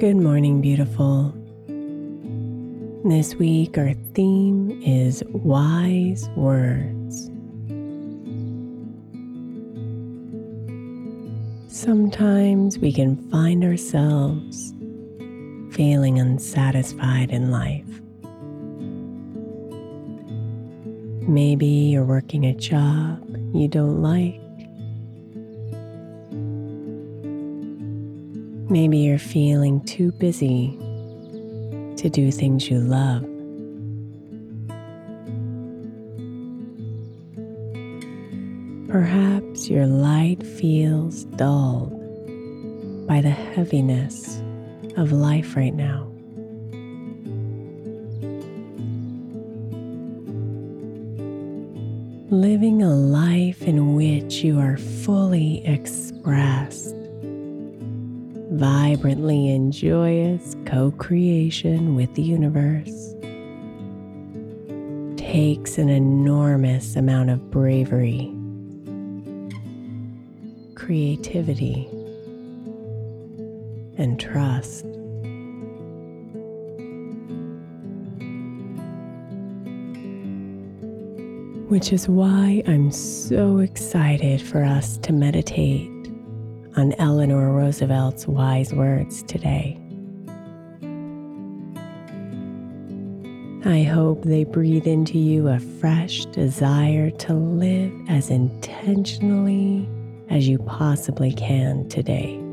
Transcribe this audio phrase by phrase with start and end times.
[0.00, 1.34] Good morning, beautiful.
[3.04, 7.26] This week, our theme is wise words.
[11.68, 14.72] Sometimes we can find ourselves
[15.76, 17.84] feeling unsatisfied in life.
[21.28, 23.22] Maybe you're working a job
[23.52, 24.40] you don't like.
[28.70, 30.78] Maybe you're feeling too busy
[31.96, 33.22] to do things you love.
[38.88, 41.90] Perhaps your light feels dulled
[43.08, 44.40] by the heaviness
[44.96, 46.06] of life right now.
[52.30, 56.94] Living a life in which you are fully expressed
[58.60, 63.14] vibrantly and joyous co creation with the universe
[65.16, 68.30] takes an enormous amount of bravery,
[70.74, 71.88] creativity,
[73.96, 74.84] and trust.
[81.70, 85.99] Which is why I'm so excited for us to meditate
[86.80, 89.78] on Eleanor Roosevelt's wise words today.
[93.66, 99.86] I hope they breathe into you a fresh desire to live as intentionally
[100.30, 102.49] as you possibly can today.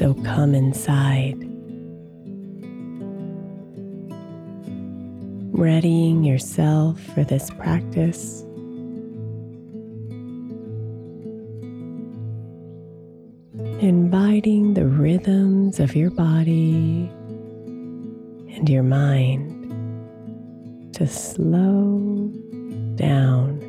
[0.00, 1.36] So come inside,
[5.52, 8.40] readying yourself for this practice.
[13.82, 17.10] Inviting the rhythms of your body
[18.56, 19.52] and your mind
[20.94, 22.30] to slow
[22.94, 23.59] down.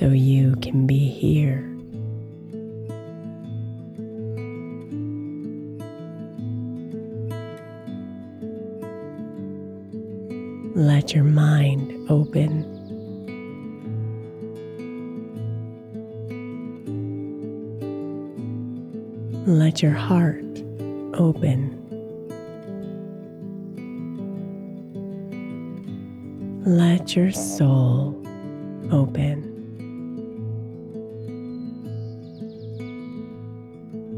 [0.00, 1.66] So you can be here.
[10.74, 12.64] Let your mind open.
[19.46, 20.42] Let your heart
[21.12, 21.76] open.
[26.64, 28.16] Let your soul
[28.90, 29.49] open.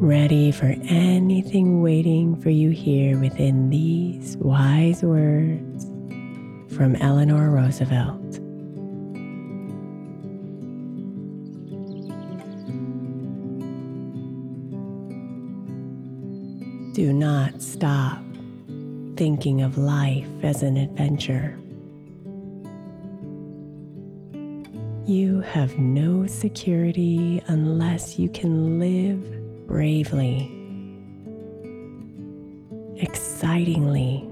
[0.02, 5.84] Ready for anything waiting for you here within these wise words
[6.74, 8.32] from Eleanor Roosevelt.
[16.96, 18.18] Do not stop
[19.16, 21.56] thinking of life as an adventure.
[25.06, 29.41] You have no security unless you can live
[29.72, 30.52] bravely,
[32.98, 34.22] excitingly,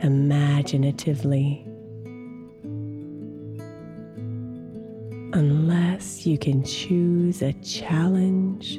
[0.00, 1.62] imaginatively,
[5.34, 8.76] unless you can choose a challenge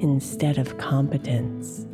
[0.00, 1.88] instead of competence.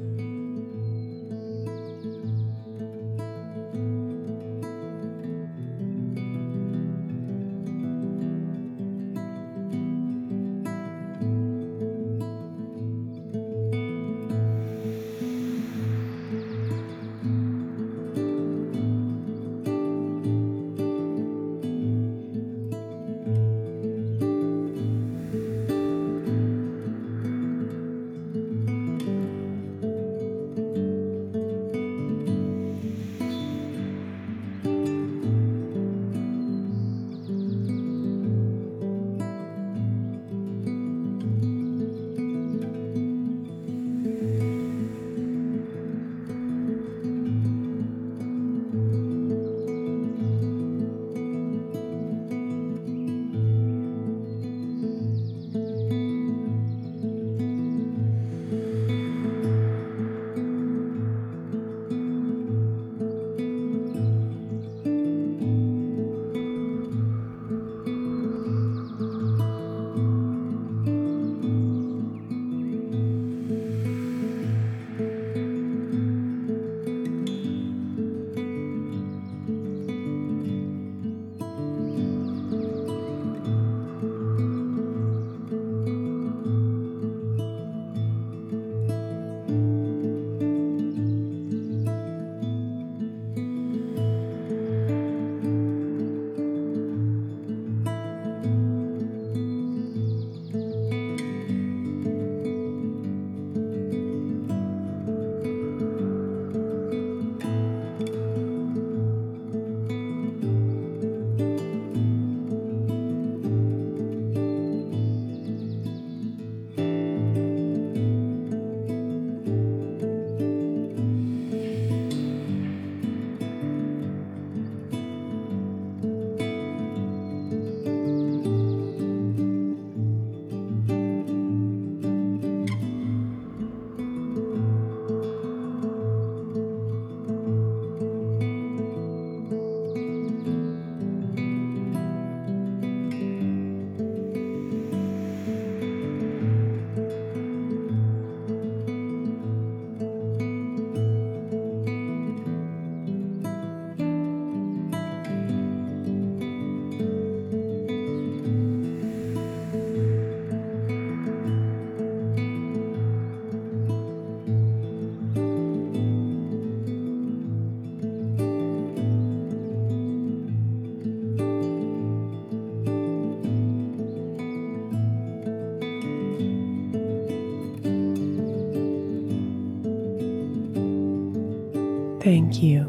[182.21, 182.85] Thank you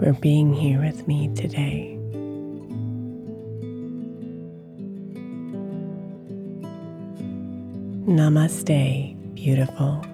[0.00, 1.96] for being here with me today.
[8.06, 10.13] Namaste, beautiful.